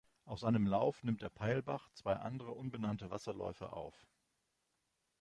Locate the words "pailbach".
1.29-1.91